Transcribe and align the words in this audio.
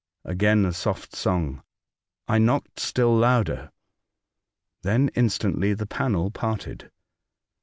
Again 0.25 0.65
a 0.65 0.73
soft 0.73 1.15
song. 1.15 1.61
I 2.27 2.39
knocked 2.39 2.79
still 2.79 3.15
louder. 3.15 3.71
Then 4.81 5.11
instantly 5.13 5.75
the 5.75 5.85
panel 5.85 6.31
parted. 6.31 6.89